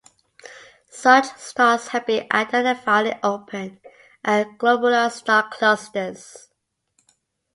Such 0.89 1.25
stars 1.37 1.89
have 1.89 2.07
been 2.07 2.25
identified 2.31 3.05
in 3.05 3.19
open 3.21 3.79
and 4.23 4.57
globular 4.57 5.11
star 5.11 5.47
clusters. 5.49 6.49